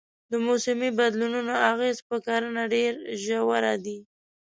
د 0.31 0.33
موسمي 0.47 0.89
بدلونونو 0.99 1.53
اغېز 1.71 1.97
پر 2.07 2.17
کرنه 2.27 2.63
ډېر 2.73 2.91
ژور 3.23 3.63
دی. 3.85 3.97